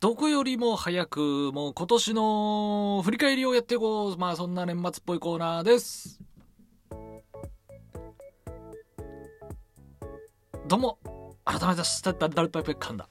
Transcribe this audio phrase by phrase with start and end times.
[0.00, 4.16] どこよりも早く、もう今年の振り返りをやっていこう。
[4.16, 6.20] まあそんな年末っぽいコーナーです。
[10.68, 10.98] どうも、
[11.44, 13.08] 改めまして、だだだだかんだ。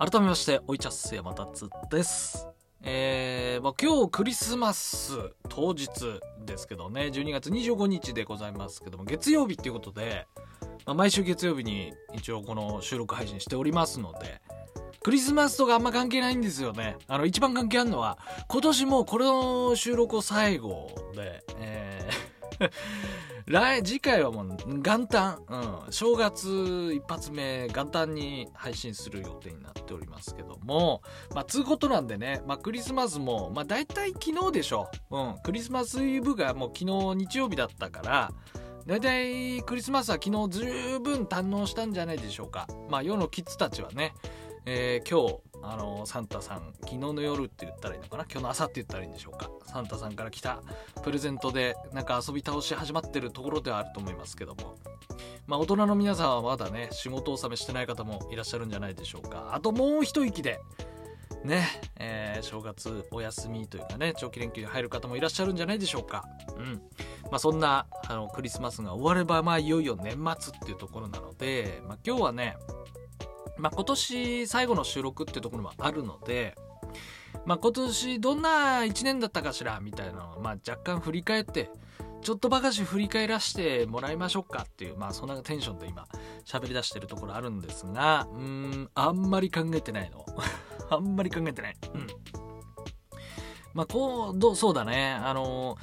[0.00, 2.48] 改めまして、おいちゃっす山達です。
[2.82, 5.16] えー、まあ今日クリスマス
[5.48, 5.88] 当日
[6.44, 10.26] ですけどね、12月25日でございますけども、月曜日っていうことで、
[10.86, 14.40] まあ、毎週月曜日に一応この収録配信しておりますので、
[15.10, 16.96] クリスマスとかあんま関係ないんですよね。
[17.08, 22.70] あの、一番関係あるのは、今年もこの収録を最後で、えー
[23.50, 31.02] 来、次回はもう元旦、うん、正月一発目元旦に配信する予定になっておりますけども、
[31.34, 34.88] まあ、つうことなんでね、まあ、クリスマスも、まあ、大体昨日でしょ。
[35.10, 38.32] うん、クリスマスイブがもう昨日日曜日だったから、
[38.86, 42.68] 大体クリスマスは昨日十分堪能したんじゃないでしょうか。
[42.88, 44.14] まあ、世のキッズたちはね、
[44.72, 48.24] えー今日、あのサンタさん、昨日の夜って言ったらいいのかな？
[48.30, 49.50] 今日の朝って言ったらいいんでしょうか？
[49.66, 50.62] サンタさんから来た
[51.02, 54.76] プレゼントで、なんか遊び倒し始まってるところではあると思いますけども。
[55.48, 59.50] まあ、大人の皆さんはまだね、仕事納めしてない方もいらっしゃるんじゃないでしょうか。
[59.54, 60.60] あともう一息で、
[61.42, 66.24] ね、えー正月お休みというかね、長期連休に入る方もいらっしゃるんじゃないでしょうか。
[66.56, 66.80] うん。
[67.24, 72.56] まあ、そんな、あの、クリスマスが終われば、まあ、いよいよ年末っていうところなので、まあ、今日はね、
[73.60, 76.56] まあ、今年最後の収録ってところもあるので、
[77.44, 81.70] まあ、今年どんな1年だったかしらみたいなのを、まあ、若干振り返って、
[82.22, 86.06] ちょっとばかし振り返らせてもらいましょうかっていう、まあ、そんなテンションで今、
[86.44, 90.24] 喋り出してるところあるんですが、うーん、あんまり考えてないの。
[90.90, 91.76] あんまり考えてない。
[91.94, 92.06] うん。
[93.72, 95.12] まあ、こう、ど、そうだね。
[95.22, 95.76] あの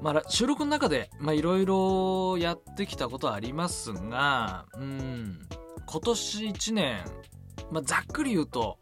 [0.00, 5.48] まあ、収録の中で、まあ、いろいろやってきたことはありますが、うん、
[5.86, 7.04] 今年1年、
[7.70, 8.78] まあ、ざっくり言うと、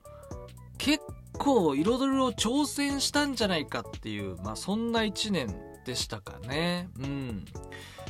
[0.79, 1.01] 結
[1.33, 6.89] 構いろいろ挑戦したんじゃないかっていう、まあ、そんな1年でしたかね。
[6.99, 7.45] うん。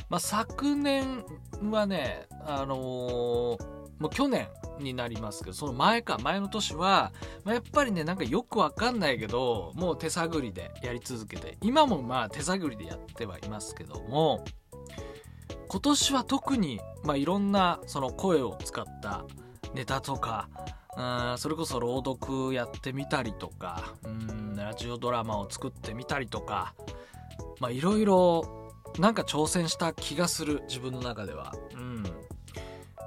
[0.09, 1.25] まあ、昨年
[1.71, 7.13] はね、あのーもう去年になりますけど、その前か、前の年は、
[7.45, 14.43] まあ、やっぱりね、なんかよくわかんないけど、もう手探りでやり続けて、今もまあ手探りでやってはいますけども、
[15.73, 19.25] 今年は特に、まあ、いろんなその声を使った
[19.73, 20.47] ネタとか、
[20.95, 26.75] うんそれこそ朗読やってみたりとか、うんラジオドラマを作ってみたりとか、
[27.59, 31.55] まあいろいろなんか挑戦した気がする、自分の中では。
[31.73, 32.03] うん。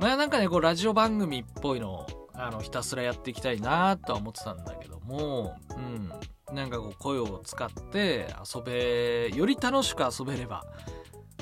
[0.01, 6.11] まあなんかね、こうラジオ番組っぽいのを、あの、ひたすらやっていきたいなとは思ってたんだけども、うん。
[6.53, 10.65] なんかこう声を使って遊べ、より楽しく遊べれば、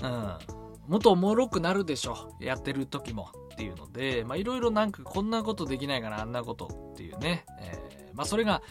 [0.03, 0.64] うん。
[0.89, 2.37] もっとおもろくなるでしょ。
[2.41, 3.31] やってる時も。
[3.55, 7.45] っていうので、まいろいろなんかこんなことできないかな、あんなことっていうね。
[7.61, 8.63] えーまあそれが、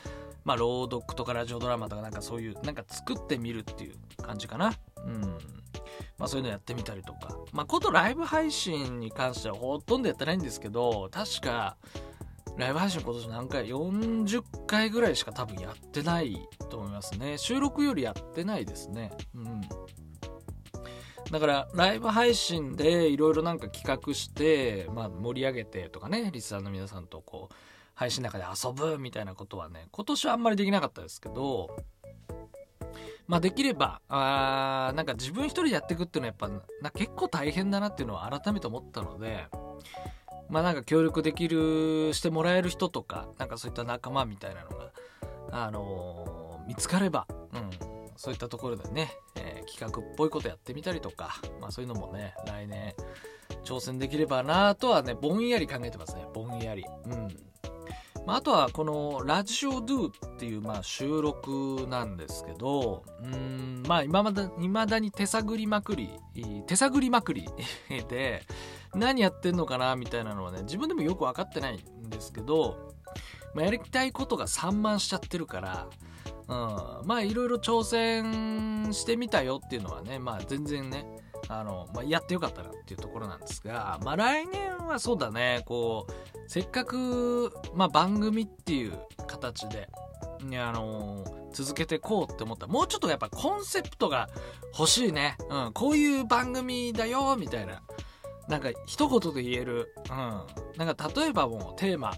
[0.44, 4.74] まあ朗読とかラジオドラマとかなんかそういう、なんか作ってみるっていう感じかな。
[5.06, 5.22] うん。
[6.18, 7.38] まあそういうのやってみたりとか。
[7.52, 11.78] まあことライブ配信に関してはほとんどやってないんですけど、確か、
[12.58, 16.38] ライブ配信今年何回 ?40 回ぐらいしか多分やってない
[16.70, 17.38] と思いますね。
[17.38, 19.12] 収録よりやってないですね。
[19.36, 19.62] うん。
[21.32, 27.56] だから、ライブ配信でいろいろなんか企画して、まあ盛り上げてとかね、リスナーの皆さんとこう、
[27.96, 31.76] 配信の中で遊ぶみたいなことはね、今年はあんまりできなかったですけど、
[33.28, 39.48] まあできれば、あーなんか自分一人でやっていくっていうのはやっぱな結構大変だなっていうのは改めて思ったので、
[40.50, 44.92] まあなんか協力できる、してもらえる人とか、なんかそういった仲間みたいなのが、
[45.52, 47.70] あのー見つかれば、うん、
[48.24, 52.94] そういったところでね、えー企画っぽいことやってみたりとか、まあそういうのもね、来年
[53.66, 56.86] 挑戦できればなとはね、ぼんやり考えてますね、ぼんやり。
[57.06, 57.28] うん。
[58.26, 66.10] まあ、あとはこのラジオドゥっていうまあ収録なんですけど、うん、まあ今まだ、未だに手探りまくり、
[66.68, 67.50] 手探りまくり
[68.08, 68.44] で、
[68.96, 72.94] 何やってんのかなみたいなのはね、自分でもよくわかってないんですけど、
[73.54, 75.88] まあ、やりたいことが散漫しちゃってるから、
[76.48, 81.06] うん、まあいろいろ挑戦してみたよっていうのはね、まあ全然ね、
[81.48, 86.14] あの、まあ、やってよかったなっていうところなんですが、まあ来年はそうだね、こう、
[86.48, 88.94] せっかく、まあ番組っていう
[89.28, 89.90] 形で、
[90.44, 91.24] ね、あの
[91.54, 94.30] 続けてこうって思ったら、もうちょっとやっぱコンセプトが
[94.78, 95.38] 欲しいね。
[95.50, 97.82] うん、こういう番組だよ、みたいな。
[98.48, 99.94] なんか一言で言える。
[100.10, 100.86] うん。
[100.86, 102.14] なんか例えばもうテーマ、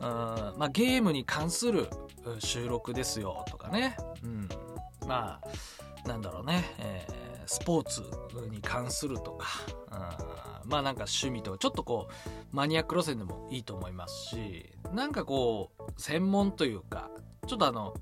[0.00, 1.88] うん、まあゲームに関する
[2.38, 3.96] 収録ですよとかね。
[4.22, 4.48] うん。
[5.06, 7.14] まあ、なんだろうね、えー、
[7.46, 8.02] スポーツ
[8.50, 9.46] に関するとか、
[10.64, 17.10] うん、まあなんか趣味とかちょっとこうマニアック路線でもいいと思いますしなんかこう専門というか
[17.46, 17.94] ちょっとあの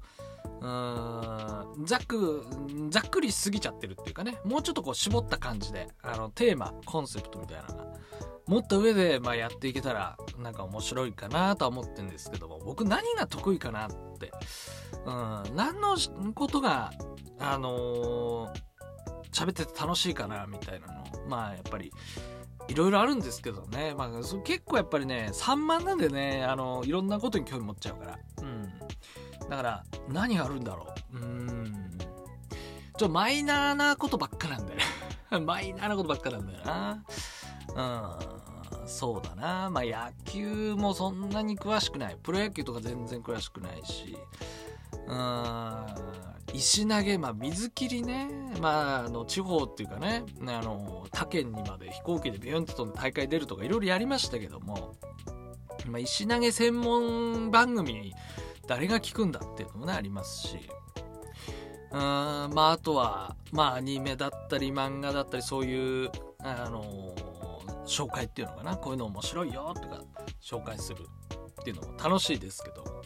[0.62, 1.86] うん。
[1.86, 2.44] ざっく
[2.90, 4.38] ざっくりしすぎちゃってるっていうかね。
[4.44, 7.92] もうちょっとこう絞った感じであのテーマコンセプトみたいなのが。
[8.44, 14.32] 持った上で、まあ、やっていけたらなんか面白いかなとは思ってるんですけども僕何が得意かなって。
[15.04, 15.56] うん。
[15.56, 15.96] 何の
[16.34, 16.92] ことが
[17.38, 18.72] あのー
[19.32, 21.04] 喋ってて楽しいかなみたいなの。
[21.26, 21.90] まあやっぱり
[22.68, 24.10] いろいろあるんですけどね、まあ、
[24.44, 28.18] 結構やっぱりね散漫なんでねあのいろんなことに興味持っちゃうから。
[28.42, 28.72] うん。
[29.52, 31.18] だから何があるんだろう。
[31.18, 31.98] うん。
[32.96, 34.80] ちょマイナーなことばっかなんだよ。
[35.44, 37.04] マイナーなことばっかなんだよな。
[38.80, 38.88] うん。
[38.88, 39.68] そうだな。
[39.68, 42.16] まあ野球もそんなに詳しくない。
[42.22, 44.16] プロ野球とか全然詳しくないし。
[45.06, 45.86] うん。
[46.54, 50.24] 石投げ、まあ、水切りね、まあ、あの地方っていうかね。
[50.46, 54.96] あの他県にまで飛行機でビュンと飛んで大会出るとかいろいろやりましたけども、
[55.86, 58.14] まあ、石投げ専門番組
[58.72, 60.56] 誰が聞くんだっていうのもねありますし。
[61.90, 67.14] うんまああとは、まあ、アニメだったり漫画だったりそういうあの
[67.84, 68.78] 紹介っていうのかな。
[68.78, 70.02] こういうの面白いよとか
[70.40, 71.06] 紹介する
[71.60, 73.02] っていうのも楽しいですけど。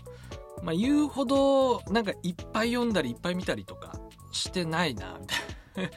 [0.63, 3.99] まあ、言うほどなんかいっぱい読んだりいっぱい見たりとか
[4.31, 5.35] してないなみた
[5.83, 5.91] いな。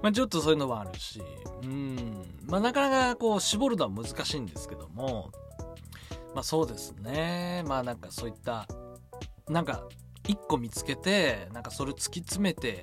[0.02, 1.22] まあちょっとそういうのはあるし。
[1.62, 2.38] うん。
[2.46, 5.30] まあなかなかこう絞るのは難しいんですけども。
[6.34, 7.62] まあそうですね。
[7.66, 8.66] まあなんかそういった
[9.48, 9.82] なんか
[10.26, 12.82] 一個見つけてなんかそれ突き詰めて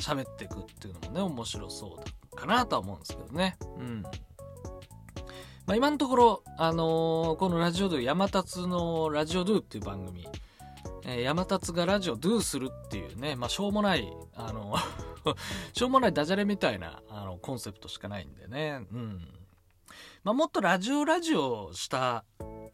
[0.00, 4.02] 喋っていくっていうのもね面白そうだかなとは思うんですけどねうん
[5.68, 10.26] まあ、今のところ、あのー、このラジオドゥ、山達のラジオドゥっていう番組、
[11.04, 14.74] えー、山達がラジオドゥするっていうね、まあ、しょうもない、あの
[15.74, 18.86] しょうもないダジャレみたいなあのコンセプトしかないんでね。
[18.90, 19.28] うん。
[20.24, 22.24] まあ、もっとラジオラジオした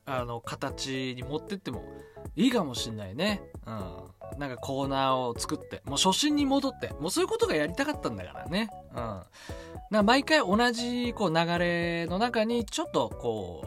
[0.07, 1.83] あの形に持ってっても
[2.37, 3.43] いいかもしんないね。
[3.67, 4.39] うん。
[4.39, 8.69] なんかコーナーを作って、もう初心に戻って、もうそういうことがやりたかったんだからね。
[8.95, 9.23] うん。
[9.91, 13.65] な毎回同じこう流れの中にちょっとこ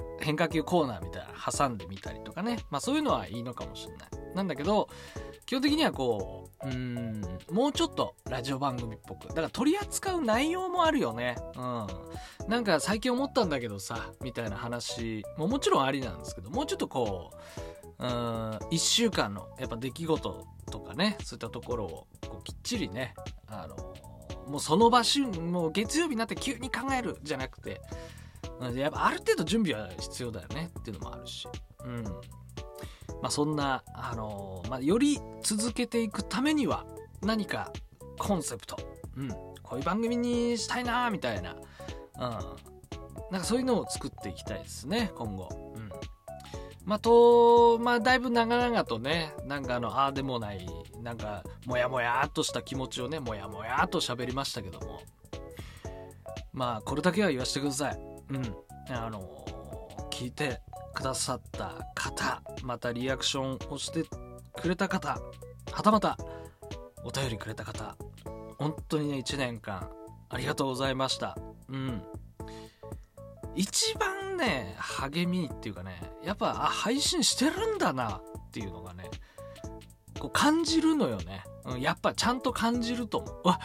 [0.00, 2.58] う変化球コーナーみたいな挟んでみたりとかね。
[2.70, 4.08] まあそういうのはいいのかもしれない。
[4.34, 4.88] なんだけど、
[5.48, 9.28] 基本的にはこう、うん、もうちょっとラジオ番組っぽく。
[9.28, 11.36] だから取り扱う内容もあるよね。
[11.56, 11.86] うん。
[12.50, 17.30] なんか最近思ったんだけどさ、みたいな話ももちろんありなんですけど、もうちょっとこ
[17.98, 23.14] う、うん、一週間のやっぱ出来事とかね、そういったところをこうきっちりね、
[23.46, 23.94] あの、
[24.46, 27.80] もうその場所、もう月曜日になって急に考えるじゃなくて、
[28.74, 31.48] やっぱある程度準備は必要だよねっていうのもあるし、
[31.86, 32.04] うん。
[33.22, 36.84] まあそんな、あのー、まあより続けていくためには
[37.22, 37.72] 何か
[38.18, 38.76] コンセプト、
[39.16, 41.60] うん、こういう番組にしたいなみたいな、うん。
[43.30, 45.48] なんかそういうのを作っていきたいですね、今後。
[45.76, 45.90] うん。
[46.84, 50.66] まあ、と、まあ、だいぶ長々とね、なんかあの、ああでもない、
[51.02, 55.00] なんか、もやもやっとした気持ちをね、もやもやっと喋りましたけども。
[56.52, 57.98] まあ、これだけは言わせてください。
[58.30, 58.56] うん、
[58.90, 59.44] あの
[60.10, 60.60] 聞いて
[60.98, 64.02] くださった方またリアクションをして
[64.60, 65.20] くれた方
[65.70, 66.18] はたまた
[67.04, 67.96] お便りくれた方
[68.58, 69.88] 本当にね1年間
[70.28, 71.38] ありがとうございました。
[71.68, 72.02] うん。
[73.54, 79.04] 一番ね励みっていうかねやっぱあ配信してるんだなっていうのがね
[80.18, 83.60] こう感じるのよね、うん、やっぱちゃんと感じると思うわ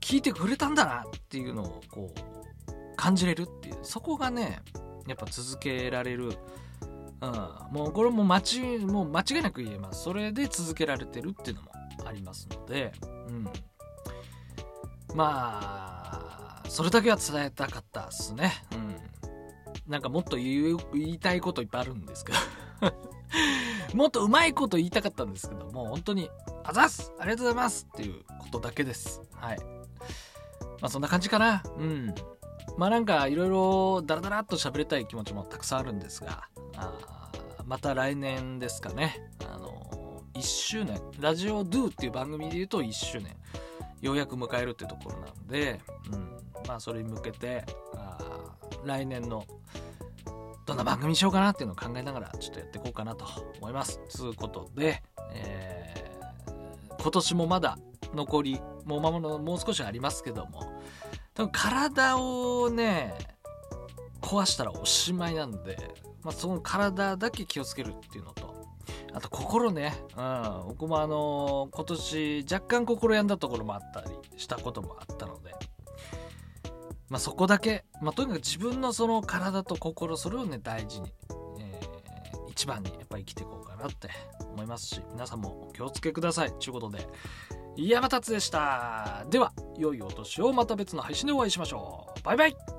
[0.00, 3.78] 聞いてくれたんだなっていうのをこう感じれるっていう。
[3.82, 4.60] そこがね
[5.08, 6.36] やっぱ続けられる、
[7.20, 7.30] うん、
[7.72, 10.04] もうこれも間違もう間違いなく言えます。
[10.04, 11.72] それで続けられてるっていうのも
[12.04, 12.92] ありますので、
[13.28, 13.48] うん、
[15.14, 22.38] まあそれだけは伝えたかったっすね、うん、なんかもっと言いたいこといっぱいあるんですけど。
[23.94, 26.30] もっとうまいこと言いたかったんですけども本当に
[26.64, 29.22] あざすありがとうございますっていうことだけです。
[29.32, 29.58] はい。
[30.80, 31.62] まあそんな感じかな。
[31.78, 32.14] うん。
[32.76, 37.30] まあなんかいろいろダラダラっと喋りたい気持ちもたくさんあるんですが、あ
[37.66, 43.36] また来年ですかね、あの、1周年、ラジオドゥっていう番組で言うと1周年、
[44.00, 45.80] ようやく迎えるっていうところなんで、
[46.12, 48.18] うん、まあそれに向けて、あ
[48.84, 49.44] 来年の
[50.64, 53.24] どんな番組にしようかなっていうのを考えながらちょっとやっていこうかなと
[53.58, 54.00] 思います。
[54.08, 57.78] つうことで、えー、今年もまだ
[58.14, 60.67] 残りもう間ものもう少しありますけども、
[61.38, 63.14] 多分体をね
[64.20, 65.78] 壊したらおしまいなんで、
[66.24, 68.58] まあ、その体だけ気をつけるっていうのと。
[69.12, 75.54] あと心ね、うん、僕もあの今年若干心病んだところもあったりしたこともあったので、
[77.08, 81.12] まあ、そこだけ、まあ、とにかく自分のその体と心それをね大事に、
[81.60, 84.08] えー、一番にやっぱり生きていこうかなって
[84.40, 86.52] 思いますし皆さんもお気をつけください。
[86.52, 87.06] ということで
[87.76, 89.24] 山達でした。
[89.30, 92.22] では良いお年をまた別の配信でお会いしましょう。
[92.22, 92.77] バイバイ。